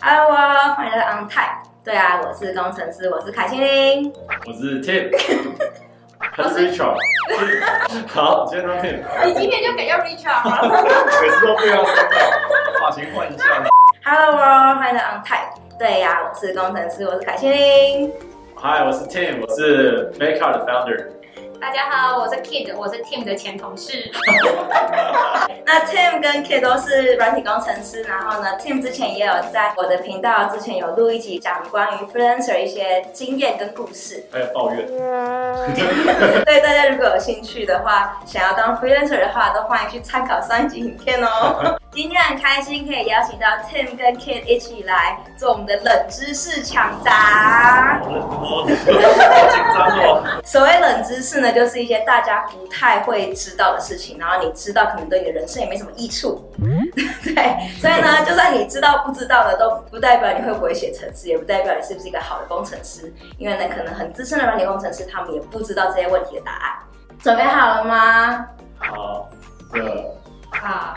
[0.00, 0.30] Hello，
[0.76, 1.58] 欢迎来到 On Type。
[1.84, 4.12] 对啊，我是工程师，我是凯欣。
[4.46, 5.10] 我是 Tim。
[6.36, 6.94] 我是 Richard。
[8.06, 9.02] 好，今天当 Tim。
[9.26, 10.60] 你今天就改叫 Richard 吗？
[11.20, 11.82] 每次都不要，
[12.80, 13.44] 发型换一下。
[14.04, 14.36] Hello，
[14.76, 15.58] 欢迎来到 On Type。
[15.80, 18.12] 对呀，我是工程师，我是凯欣。
[18.54, 21.06] Hi，我是 Tim，我是 Makeup 的 Founder。
[21.60, 24.10] 大家好，我是 Kid，我是 Tim 的前同事。
[25.66, 34.86] 那 Tim 跟 Kid 都是软体工程师，然后呢，Tim 之前也有在我的频道之前有录一集讲关于 freelancer 一些经验跟故事，还有抱怨。
[36.46, 41.76] 对大家如果有兴趣的话，想要当 freelancer 的话，都欢迎去参考上一集影片哦。
[41.90, 48.00] 今天很开心可以邀请到 Tim 跟 Kid 一起来做我们的冷知识抢答。
[48.04, 48.76] 好紧
[49.74, 50.22] 张哦。
[50.44, 56.50] 所谓冷知识呢，就是一些大家不太会知道的事情，然后你知道可能对你的人生也没什么益处。
[57.24, 57.34] 对，
[57.80, 63.12] 所以呢，就算你知道不知道的，都不代表你会不会写程式，也不代表你是不是一个好的工程师。
[63.38, 66.78] 因为呢，可能很资深的软体工程师，他们也不知道这些问题的答案。
[67.22, 68.46] 准备好了吗？
[68.78, 69.28] 好
[69.72, 70.04] 的。
[70.50, 70.94] 好，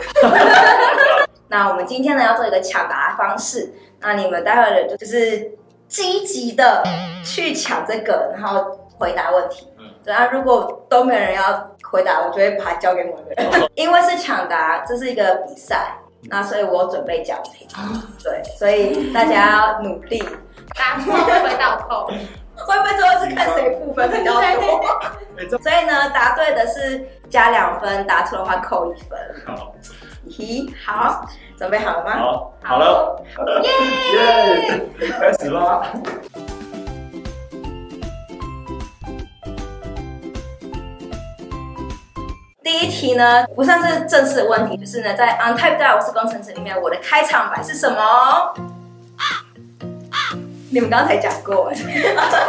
[1.49, 5.51] 那我们今天呢要做一个抢答方式，那你们待会儿就是
[5.89, 6.81] 积极的
[7.23, 9.67] 去抢这个，然后回答问题。
[10.01, 13.69] 嗯，对啊，如果都没有人要回答，我就会把它交给某个人。
[13.75, 15.95] 因为是抢答，这是一个比赛，
[16.29, 17.67] 那所以我准备奖品。
[18.23, 20.23] 对，所以大家要努力。
[20.77, 22.07] 答错会不会倒扣？
[22.55, 25.59] 会不会最后是看谁负分比较多？
[25.59, 29.19] 所以呢，答对的是加两分，答错的话扣一分。
[29.45, 29.73] 好，
[30.27, 31.25] 咦，好，
[31.57, 32.11] 准备好了吗？
[32.13, 33.21] 好，好了，
[33.63, 34.81] 耶，
[35.19, 35.91] 开始吧。
[42.63, 48.53] 第一题呢，不算是正式的问题，就是呢，在 On Type 大我是工程师里面，我的开场白是什么？
[50.69, 51.71] 你们刚才讲过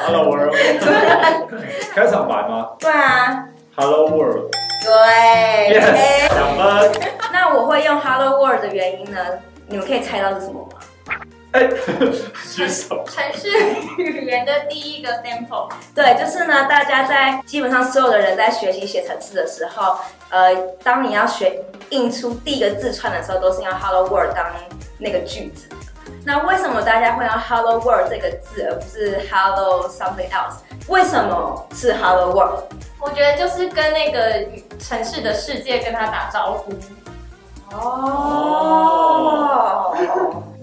[0.06, 0.54] ，Hello World，
[1.94, 2.68] 开场白吗？
[2.78, 4.52] 对啊，Hello World，
[4.84, 6.92] 对，Yes，两分。
[7.32, 9.18] 那我会用 Hello World 的原因呢？
[9.66, 10.78] 你们可以猜到是什么吗？
[11.52, 11.68] 哎，
[12.50, 13.04] 举手。
[13.06, 13.48] 程序
[13.98, 19.98] 语言的第一个 sample，对，就是呢，大家在基本上所有的人在学习写程式的时候，
[20.30, 24.46] 呃，当你要学印出第一个字串的时候，都是用 Hello World 当
[24.98, 25.68] 那个句子。
[26.24, 30.60] 那为什么大家会用 Hello World 这个字，而不是 Hello something else？
[30.88, 32.62] 为什么是 Hello World？
[33.00, 34.46] 我觉得就是跟那个
[34.78, 36.72] 城市的世界跟他打招呼。
[37.76, 37.96] 哦，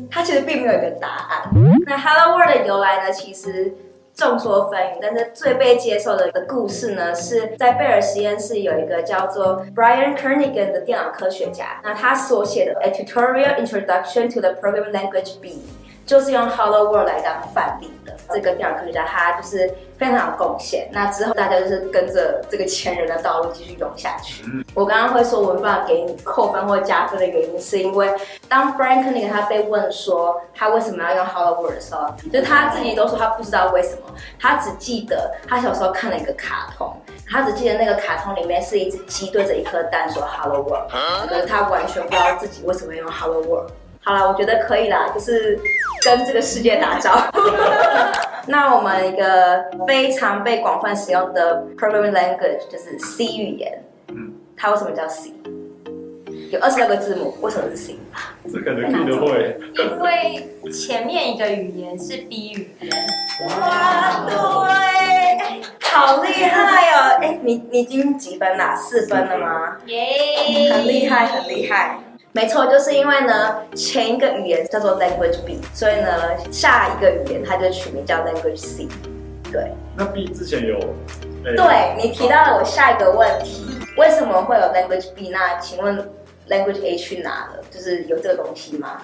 [0.10, 1.52] 它其实并没有一个答案。
[1.86, 3.74] 那 Hello World 的由来呢，其实。
[4.16, 15.62] 众说纷纭，但是最被接受的的故事呢，是在贝尔实验室有一个叫做 Brian Kernighan 的电脑科学家，那他所写的 A Tutorial Introduction to the Programming Language B。
[16.10, 20.90] 就是用 Hello World 来当范例的这个电脑科学家，他就是非常有贡献。
[20.92, 24.44] 那之后大家就是跟着这个前人的道路继续走下去。
[24.74, 28.12] 我刚刚会说我没办法给你扣分或加分的原因，是因为
[28.48, 36.92] 当 Brian Kernighan 他被问说他为什么要用 Hello World 的时候，就他自己都说他不知道为什么，他只记得他小时候看了一个卡通，
[37.30, 40.90] 他只记得那个卡通里面是一只鸡对着一颗蛋说 Hello World，
[41.30, 43.70] 可是他完全不知道自己为什么要用 Hello World。
[44.10, 45.56] 好了，我觉得可以啦，就是
[46.04, 47.40] 跟这个世界打招呼。
[48.50, 53.84] 那我们一个非常被广泛使用的 programming language 就是 C 语言。
[54.08, 55.32] 嗯，它为什么叫 C？
[56.50, 58.00] 有二十六个字母，为什么是 C？
[58.52, 59.56] 这可能你都会。
[59.76, 62.92] 因为前面一个语言是 B 语言。
[63.48, 67.20] 哇，对，好厉害哦！
[67.22, 68.76] 哎，你你已经几分啦？
[68.76, 69.78] 四分了吗？
[69.86, 72.00] 耶，很厉害，很厉害。
[72.32, 78.88] 没错，就是因为呢，前一个语言叫做 Language B，所以呢，下一个语言它就取名叫 Language C。
[79.52, 80.80] 对，那 B 之前有？
[81.44, 83.66] 对，你提到了我下一个问题，
[83.98, 85.30] 为什么会有 Language B？
[85.30, 85.98] 那请问
[86.50, 87.64] Language A 去哪了？
[87.72, 89.02] 就是有这个东西吗？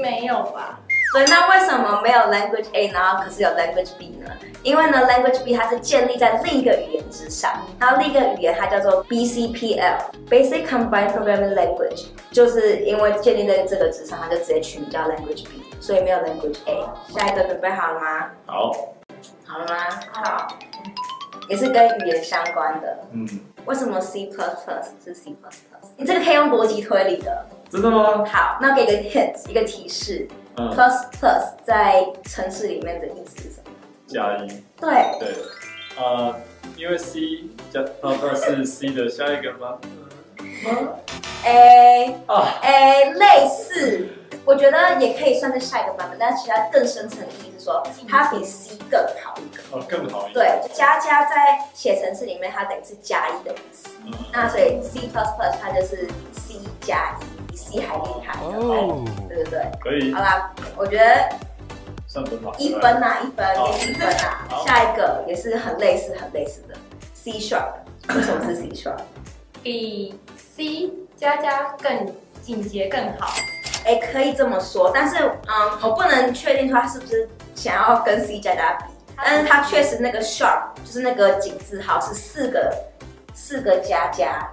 [0.00, 0.80] 没有吧。
[1.12, 4.30] 所以那为什么没有 Language A，然后可是有 Language B 呢？
[4.62, 16.84] 因为呢，Language B 它是建立在另一个语言之上，然后另一个语言它叫做 BCPL，Basic Combined Programming Language，就是因为建立在这个之上，它就直接取名叫 Language B，所以没有 Language A。
[17.08, 18.26] 下一个准备好了吗？
[18.46, 18.72] 好，
[19.46, 19.76] 好了吗？
[20.12, 20.48] 好，
[21.48, 22.98] 也是跟语言相关的。
[23.12, 23.28] 嗯，
[23.66, 24.28] 为什么 C++
[25.04, 25.36] 是 C++？
[25.96, 27.46] 你这个可以用逻辑推理的。
[27.70, 28.24] 真的吗？
[28.26, 30.26] 好，那给个 hint，一个提示。
[30.56, 33.70] Plus plus 在城市里面的意思是什么？
[34.06, 34.48] 加一。
[34.80, 35.34] 对对，
[35.96, 36.34] 呃，
[36.76, 39.78] 因为 C 加 plus 是 C 的下一个吗？
[41.44, 44.08] 哎啊，哎，类似，
[44.44, 49.62] 我觉得也可以算是下一个版本，但是其他更深层的意思是说，它比 C 更好一个。
[49.76, 50.40] 哦，更好一个。
[50.40, 53.88] 对，加加在写城市里面，它等于是加一的意思。
[54.06, 58.58] 嗯那所以 C plus plus 它就是 C 加一，比 C 还厉害的。
[58.58, 59.70] 哦对对对。
[59.80, 61.28] 可以好啦，我觉得
[62.06, 62.52] 算分吧。
[62.58, 63.46] 一分啊，一分
[63.78, 64.46] 给你一分啊。
[64.66, 66.74] 下一个也是很类似、很类似的
[67.14, 67.72] C sharp，
[68.14, 68.98] 为什么是 C sharp？
[69.62, 73.32] 比 C 加加更进阶更好。
[73.86, 78.84] 哎，可以这么说，但是嗯，我不能确定说他是不是想要跟 C 加加比，
[79.16, 82.76] 但是他确实那个 sharp 就是那个井字号是四个
[83.32, 84.46] 四个加加，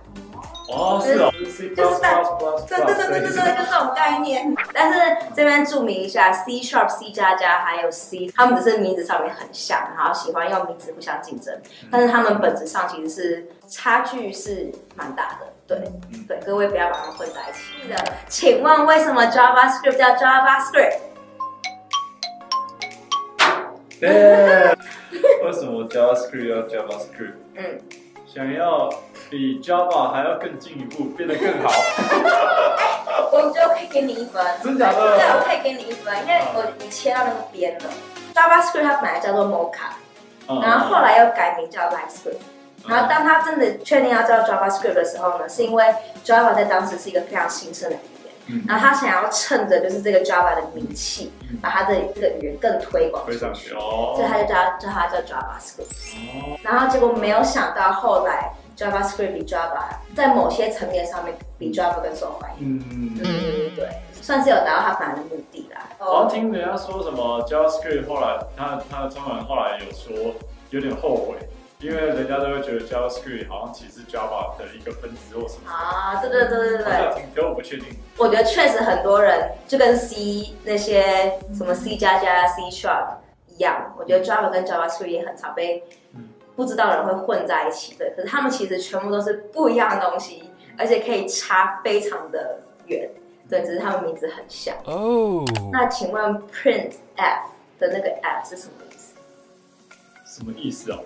[0.70, 4.56] 哦，是哦就是 plus 对对对对对对，就这种概念。
[4.74, 11.54] 但是这边注明一下，C sharp、C 加加还有 C，他们只是名字上面很像，然后喜欢用名字互相竞争，
[11.92, 15.48] 但是他们本质上其实是差距是蛮大的。
[15.66, 15.78] 对
[16.28, 17.82] 对，各位不要把它们混在一起。
[17.82, 20.98] 是的，请问为什么 JavaScript 叫 JavaScript？
[24.00, 24.76] 对，
[25.46, 27.34] 为什么 JavaScript 要 JavaScript？
[27.56, 27.80] 嗯，
[28.26, 28.90] 想要
[29.30, 31.72] 比 Java 还要更进一步，变得更好。
[33.32, 34.46] 我觉得我可以给你一分。
[34.64, 37.86] 真假的对，我可以给你一分，因为我你切到那个边了。
[38.36, 39.94] JavaScript 它本来叫做 Mocha，
[40.48, 42.38] 嗯然后后来又改名叫 LiveScript。
[42.88, 45.86] 然后当他真的确定要叫 JavaScript 的时候呢，是因为
[46.24, 51.32] Java 在当时是一个非常新生的语言，嗯然后他想要趁着就是这个 Java 的名气，
[51.62, 54.14] 把他的这个语言更推广推上去哦。
[54.16, 55.88] 所以他就叫叫他叫 JavaScript。
[56.18, 59.84] 哦，然后结果没有想到后来 JavaScript 比 Java
[60.16, 62.80] 在某些层面上面比 Java 更受欢迎。
[62.80, 65.90] 嗯，嗯对算是有达到他本来的目的啦。
[66.00, 70.34] 好像听人家说什么 JavaScript 后来他他中文后来有说
[70.70, 71.36] 有点后悔，
[71.80, 75.70] 因为人家都会觉得 JavaScript 好像其实 Java 的一个分支或什么。
[75.70, 77.88] 啊，对对对对对好像听，可我不确定。
[78.18, 83.16] 我觉得确实很多人就跟 C 那些什么 C 加加、C Sharp
[83.48, 85.84] 一样，我觉得 Java 跟 JavaScript 也很常被
[86.56, 87.96] 不知道的人会混在一起。
[87.96, 93.10] 对，可是他们其实全部都是不一样的东西，而且可以差非常的远。
[93.50, 94.76] 对，只是他们名字很像。
[94.86, 99.14] 哦，那请问 print f 的那个 f 是什么意思？
[100.26, 101.00] 什么意思哦？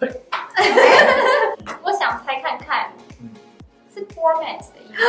[1.82, 2.90] 我想猜看看
[3.20, 3.30] 嗯，
[3.94, 5.02] 是 format 的意思。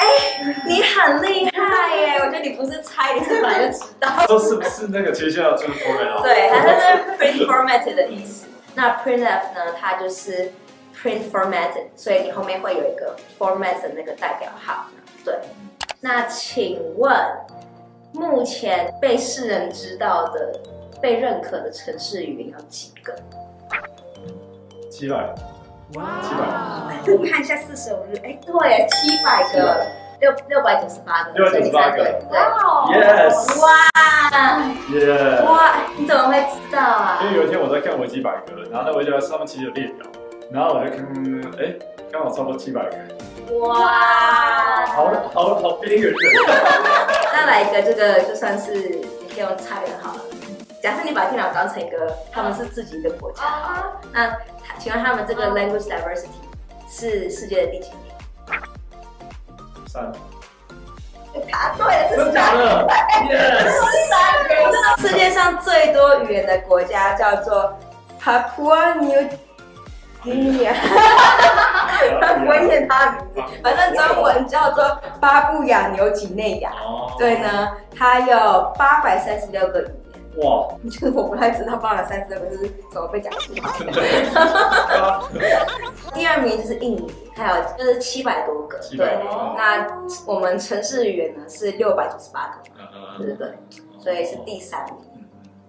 [0.00, 0.04] 哎
[0.66, 2.16] 你很厉害耶！
[2.18, 4.08] 我觉得你不是猜，你是本来就知道。
[4.26, 6.22] 说是不是那个接下来就是 format 啊？
[6.22, 6.86] 对，它就是
[7.18, 8.48] print formatted 的意思。
[8.74, 10.52] 那 printf 呢，它就是
[10.94, 14.86] print formatted，所以你后面会有一个 format 的那个代表号。
[15.24, 15.38] 对，
[16.00, 17.12] 那请问
[18.12, 20.52] 目前被世人知道的、
[21.00, 23.14] 被认可的城市语言有几个？
[24.90, 25.34] 七百，
[25.92, 26.40] 七百，
[27.12, 29.86] 我看一下四舍五入，哎，对，七百个，
[30.20, 32.38] 六六百九十八个，698所以你猜对个对。
[32.38, 33.66] 哦 Yes，哇
[34.92, 34.98] 耶！
[37.34, 40.06] 有一天我在看维基百科，然后在维基百科上面其实有列表，
[40.50, 40.98] 然后我就看，
[41.58, 41.74] 哎，
[42.12, 42.96] 刚好超过七百个，
[43.58, 46.14] 哇，好好好边缘人。
[47.32, 50.20] 那来一个，这个就算是你可以用猜的好了。
[50.82, 56.28] 假设你把电脑当成一个，他们是自己一个国家，啊，那他请问他们这个 language diversity
[56.88, 58.12] 是世界的第几名？
[59.86, 60.10] 三，
[61.50, 62.86] 答对了，是真的假三。
[65.62, 67.72] 最多语言的国家叫做
[68.20, 69.28] Papua New
[70.22, 70.70] Guinea，
[72.12, 76.70] 我不会念它的名字，反正中文叫做巴布亚纽几内亚。
[76.84, 79.94] 哦对，呢，它有八百三十六个语言。
[80.36, 85.22] 哇，就 是我不太知道八百三十六个是怎么被讲出来的。
[86.14, 88.78] 第二名就是印尼，还有就是七百多个。
[88.80, 89.86] 700对多，那
[90.26, 93.58] 我们城市语言呢是六百九十八个，嗯对对对，
[93.98, 94.94] 所以是第三名。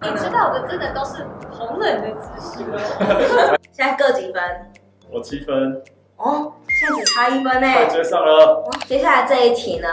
[0.02, 3.58] 你知道的真的都是好冷的知识哦。
[3.70, 4.42] 现在各几分？
[5.10, 5.82] 我七分，
[6.16, 7.72] 哦，现在只差一分呢。
[7.72, 8.68] 快追上了。
[8.86, 9.88] 接下来这一题呢，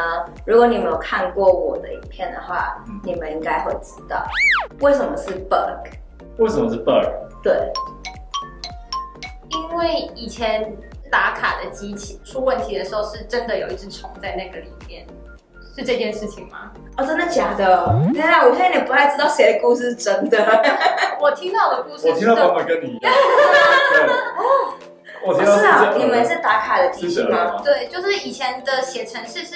[0.46, 4.26] 如果你们有看过我的影片的话，嗯你们应该会知道
[4.80, 5.88] 为什么是 bug。
[6.38, 7.06] 为什么是 bug？
[7.44, 7.72] 对，
[9.50, 10.76] 因为以前
[11.12, 15.06] 打卡的机器出问题的时候，是真的有一只虫在那个里面，
[15.80, 16.72] 是这件事情吗？
[16.98, 17.96] 哦，真的假的？
[18.14, 20.38] 天啊，我现在有点不太知道谁的故事是真的。
[21.22, 23.14] 我听到的故事我听到版是本跟你一样。
[23.92, 24.10] 对，
[25.26, 27.46] 我听到是啊，你们是打卡的机器吗？
[27.46, 27.62] 吗？
[27.64, 29.56] 对，就是以前的写程式是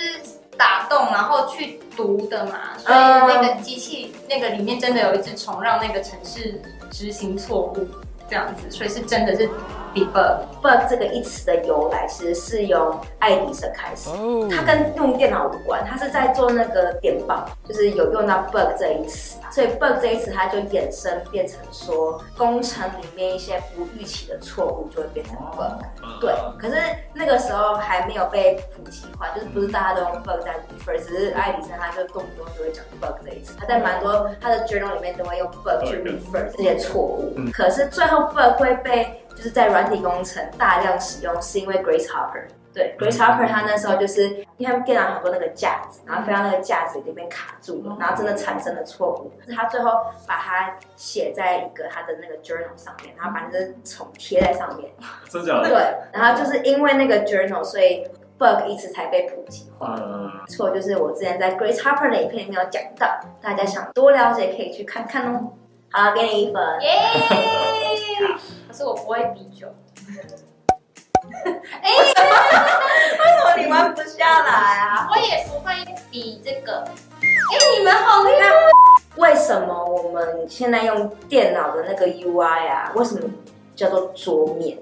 [0.57, 6.61] 打洞然后去读的嘛，所以那个机器那个里面真的有一只虫，让那个程式
[6.91, 7.87] 执行错误
[8.29, 9.49] 这样子，所以是真的是
[9.93, 10.41] 比 bug。
[10.61, 14.09] bug 这个一词的由来，其实是由爱迪生开始，
[14.49, 25.83] 他跟用电脑无关，他是在做那个电报，就是有用到 bug 这一词，所以 bug 这一词它就衍生变成说，工程里面一些不预期的错误就会变成 bug。
[26.21, 26.81] 对，可是
[27.13, 42.43] 那个时候还没有被普及化，就是不是大家都用 bug 在 refer，只是爱迪生他就动不动就会讲 bug 这一词，他在蛮多他的 journal 里面都会用 bug 去 refer 这些错误，可是最后 bug 会被就是在软体工程大量使用，是因为 Grace Hopper。
[42.73, 49.31] 对，Grace Hopper 他那时候就是因为他们电脑很多那个架子，然后飞到那个架子里面卡住了，然后真的产生了错误。
[49.45, 49.91] 是他最后
[50.27, 54.91] 把它写在一个他的那个 journal 上面，然后把那个虫贴在上面。
[55.29, 55.69] 真假的？
[55.69, 58.07] 对，然后就是因为那个 journal，所以
[58.39, 59.95] bug 一直才被普及化。
[60.47, 63.07] 错，就是我之前在 Grace Hopper 的影片里面有讲到，
[63.39, 65.51] 大家想多了解可以去看看哦。
[65.91, 66.81] 好，给你一分。
[66.81, 66.89] 耶！
[68.73, 69.67] 可是我不会比酒。
[71.83, 75.07] 哎，为什么你玩不下来啊？
[75.11, 75.71] 我也不会
[76.09, 76.79] 比这个。
[76.81, 78.49] 哎，你们好厉害！
[79.17, 82.91] 为什么我们现在用电脑的那个 UI 啊？
[82.95, 83.21] 为什么
[83.75, 84.79] 叫做桌面？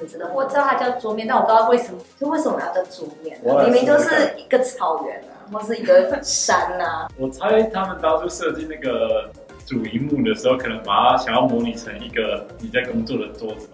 [0.00, 0.32] 你知道吗？
[0.34, 2.00] 我知道它叫桌面，但我不知道为什么。
[2.18, 3.38] 就为什么要叫桌面？
[3.44, 7.06] 明明就是一个草原啊，或是一个山啊。
[7.20, 9.30] 我猜他们当初设计那个
[9.66, 13.72] 主荧幕的时候，可能把它想要模拟成一个你在工作的桌子吧。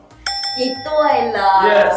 [0.59, 1.93] 你对了，Yes，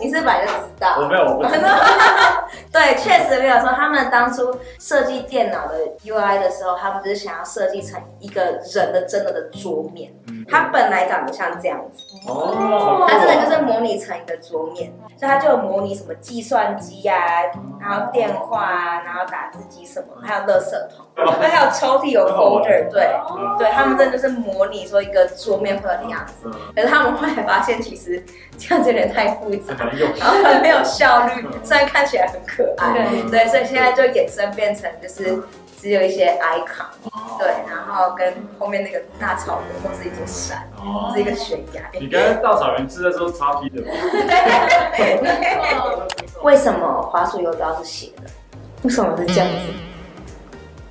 [0.00, 0.96] 你是本来就知道。
[1.00, 1.68] 我没有，我不知道。
[2.72, 10.12] 对，确实没有说他们当初设计电脑的 UI 的时候，他们只是想要设计成一个人的真的的桌面。
[10.28, 12.04] 嗯，它本来长得像这样子。
[12.28, 13.06] 哦。
[13.08, 17.16] 它真的就是模拟成一个桌面，所以它就有模拟什么计算机啊，
[17.80, 21.06] 然后电话啊，然后打字机什么，还有垃圾桶，
[21.40, 22.88] 还有抽屉有 folder。
[22.90, 23.08] 对，
[23.58, 26.50] 对，他们真的就是模拟说一个桌面会有的样子。
[26.74, 28.22] 可是他们后来发现，其实
[28.58, 29.74] 这样子有点太复杂，
[30.18, 32.92] 然后很没有效率，虽然看起来很可爱，
[33.30, 35.38] 对，所以现在就衍生变成就是
[35.80, 36.86] 只有一些 icon，
[37.38, 40.68] 对，然后跟后面那个大草原或是一座山，
[41.14, 41.82] 是一个悬崖。
[41.92, 43.88] 你刚刚大草原是在说叉 P 的吗？
[44.96, 45.20] 对，
[46.42, 48.22] 为什么滑鼠游标是斜的？
[48.82, 49.56] 为什么是这样子？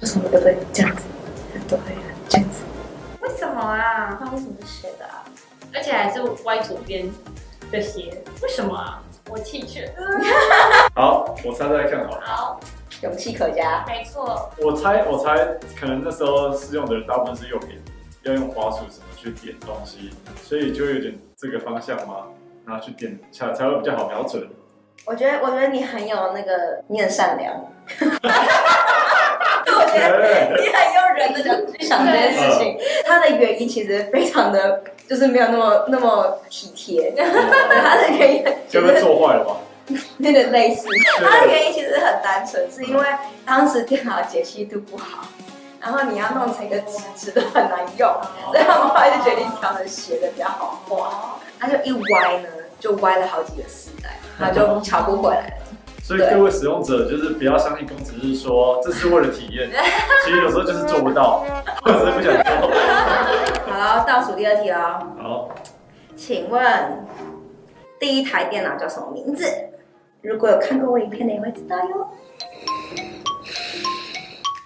[0.02, 1.04] 为什么都会这样子？
[1.70, 1.80] 对，
[2.28, 2.62] 这样子。
[3.22, 4.18] 为什么啊？
[4.20, 5.24] 它为什么是斜的啊？
[5.74, 7.10] 而且还是歪左边
[7.74, 9.02] 的斜，为什么啊？
[9.32, 9.92] 我弃权。
[10.96, 12.22] 好，我猜猜看好了。
[12.24, 12.60] 好，
[13.02, 13.84] 勇气可嘉。
[13.88, 14.48] 没错。
[14.60, 15.36] 我猜，我猜，
[15.76, 17.82] 可能那时候试用的人大部分是右边，
[18.22, 20.12] 要用滑鼠什么去点东西，
[20.44, 22.28] 所以就有点这个方向嘛，
[22.64, 24.48] 然后去点才才会比较好瞄准。
[25.06, 27.56] 我觉得，我觉得你很有那个，你很善良。
[29.66, 37.14] 我觉得你很用人的角度去想这件事情，它的原因其实非常的，就是没有那么那么体贴。
[37.16, 39.56] 它的原因就被做坏了吧？
[40.18, 40.88] 有点类似。
[41.20, 43.06] 它的原因其实很单纯，是因为
[43.46, 45.26] 当时电脑解析度不好，
[45.82, 48.10] 然后你要弄成一个直直的很难用，
[48.52, 51.40] 所以他们后来就决定调成斜的比较好画。
[51.60, 55.63] 它就一歪呢，就歪了好几个世代，然后就 调不回来了。
[56.06, 59.72] 所以各位使用者就是不要相信公子是说这是为了体验，
[60.26, 61.46] 其实有时候就是做不到，
[61.82, 62.70] 或者是不想做。
[63.72, 65.00] 好，倒数第二题哦。
[65.18, 65.50] 好，
[66.18, 67.08] 请问
[67.98, 69.46] 第一台电脑叫什么名字？
[70.22, 72.10] 如果有看过我影片的，也会知道哟。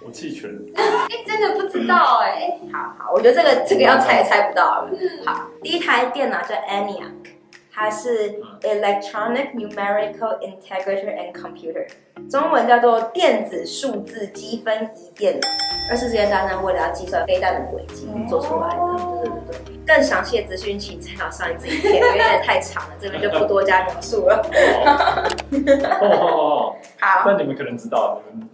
[0.04, 0.50] 我弃权。
[0.74, 0.84] 哎，
[1.28, 2.58] 真的不知道哎。
[2.74, 4.90] 好好，我觉得这个这个要猜也猜不到了。
[5.24, 7.37] 好，第一台电脑叫 ENIAC。
[7.80, 11.88] 它是 Electronic Numerical Integrator and Computer，
[12.28, 15.48] 中文叫做电子数字积分仪电脑。
[15.92, 18.82] 二次世界大战为了要计算飞弹的轨迹做出来的。
[19.22, 24.42] 对对对，更详细的资讯请参考上一次影片，因为有点太长了，这边就不多加描述了。
[24.42, 27.22] 哦哦哦， 好。
[27.28, 28.50] 但你们可能知道，你们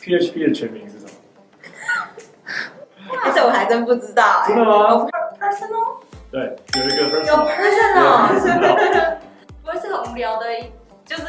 [0.00, 1.10] PHP 的全名是什么？
[3.34, 4.42] 这我还真不知道。
[4.48, 5.06] 真的吗。
[6.34, 6.42] 对，
[6.74, 8.26] 有一个 person，有 personal，
[9.62, 10.46] 不会是很无聊的，
[11.06, 11.22] 就是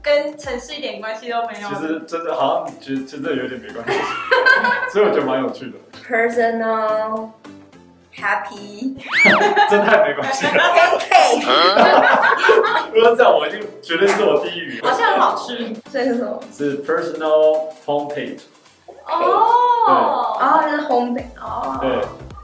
[0.00, 1.68] 跟城市一点关系都没有。
[1.68, 3.92] 其实真的好像，其实真的有点没关系，
[4.90, 5.76] 所以我觉得蛮有趣的。
[6.02, 8.96] Personal，happy，
[9.68, 10.52] 真太没关系了。
[10.98, 14.80] Pancake，如果这样，我就绝对是我第一语。
[14.82, 15.70] 好像很好吃。
[15.92, 16.40] 这是什么？
[16.50, 18.40] 是 personal homepage。
[19.06, 21.36] 哦，哦，这是 homepage。
[21.38, 21.90] 哦，对。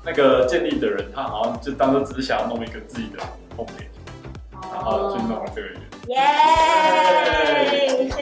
[0.04, 3.18] 那个建立的人，他好像就当做只是想要弄一个自己的
[3.56, 3.88] homepage，
[4.72, 5.68] 然后就弄了这个。
[6.08, 6.20] 耶！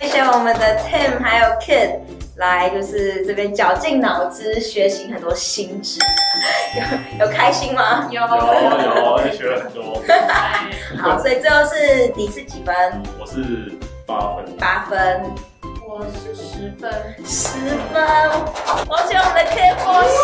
[0.01, 1.99] 谢谢我们的 Tim 还有 Kid
[2.37, 5.99] 来就是这边绞尽脑汁学习很多新知，
[7.19, 8.07] 有有开心吗？
[8.09, 10.01] 有有有，而且学了很多。
[11.03, 13.03] 好，所以最后是你是几分？
[13.19, 13.73] 我是
[14.07, 14.57] 八分。
[14.57, 15.25] 八分。
[15.85, 16.89] 我是十分。
[17.27, 17.59] 十
[17.93, 18.01] 分。
[18.89, 20.22] 我希望我们的获胜。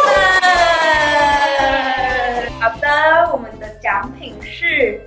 [3.32, 5.00] 我们的奖品是。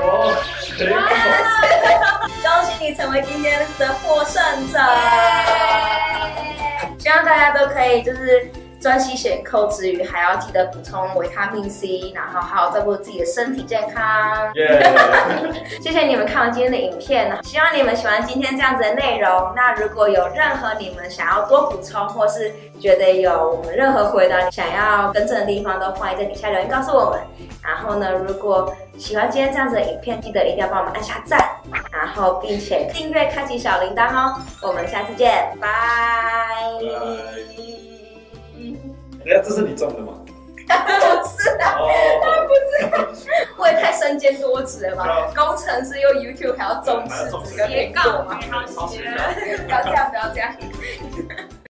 [0.00, 0.32] 哦，
[2.42, 4.42] 恭喜你成为今天的获胜
[4.72, 4.78] 者！
[6.98, 8.50] 希望大家都可以就是
[8.88, 14.50] 专心选扣之余，还要记得补充维他命 C，然后好好照顾自己的身体健康。
[14.54, 14.80] 耶！
[15.82, 19.52] 谢谢你们看完今天的影片，希望你们喜欢今天这样子的内容。
[19.54, 27.20] 那如果有任何你们想要多补充，或是觉得有我们任何回答想要更正的地方，都欢迎在底下留言告诉我们。
[27.62, 31.38] 然后呢，如果喜欢今天这样子的影片，记得一定要帮我们按下赞，
[31.92, 34.34] 然后并且订阅、开启小铃铛哦。
[34.62, 35.68] 我们下次见，拜。
[39.28, 40.14] 哎呀，这是你种的吗？
[40.68, 41.76] 不是的，他、
[42.46, 45.30] 不是，我也太身兼多职了吧？
[45.34, 48.38] 工程师又 YouTube 还要种植，这个别告吗？
[48.66, 50.52] 不要这样，不要这样。